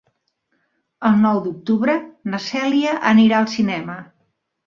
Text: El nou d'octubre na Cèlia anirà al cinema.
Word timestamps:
El 1.09 1.19
nou 1.25 1.41
d'octubre 1.47 1.97
na 2.33 2.39
Cèlia 2.47 2.97
anirà 3.13 3.43
al 3.43 3.51
cinema. 3.57 4.01